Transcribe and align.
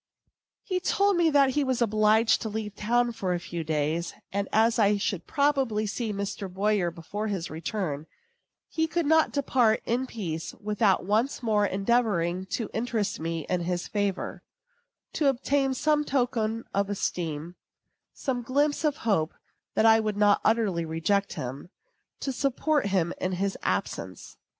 He 0.63 0.79
told 0.79 1.15
me 1.15 1.29
that 1.29 1.51
he 1.51 1.63
was 1.63 1.79
obliged 1.79 2.41
to 2.41 2.49
leave 2.49 2.73
town 2.75 3.11
for 3.11 3.35
a 3.35 3.39
few 3.39 3.63
days; 3.63 4.15
and 4.33 4.49
as 4.51 4.79
I 4.79 4.97
should 4.97 5.27
probably 5.27 5.85
see 5.85 6.11
Mr. 6.11 6.51
Boyer 6.51 6.89
before 6.89 7.27
his 7.27 7.51
return, 7.51 8.07
he 8.67 8.87
could 8.87 9.05
not 9.05 9.31
depart 9.31 9.83
in 9.85 10.07
peace 10.07 10.55
without 10.55 11.05
once 11.05 11.43
more 11.43 11.67
endeavoring 11.67 12.47
to 12.47 12.71
interest 12.73 13.19
me 13.19 13.45
in 13.47 13.59
his 13.61 13.87
favor, 13.87 14.41
to 15.13 15.27
obtain 15.27 15.75
some 15.75 16.03
token 16.03 16.63
of 16.73 16.89
esteem, 16.89 17.53
some 18.11 18.41
glimpse 18.41 18.83
of 18.83 18.97
hope 19.05 19.35
that 19.75 19.85
I 19.85 19.99
would 19.99 20.17
not 20.17 20.41
utterly 20.43 20.83
reject 20.83 21.33
him, 21.33 21.69
to 22.21 22.31
support 22.31 22.87
him 22.87 23.13
in 23.21 23.33
his 23.33 23.55
absence. 23.61 24.37